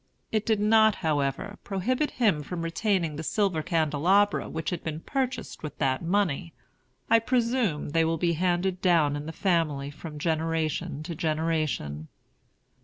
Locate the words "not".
0.59-0.95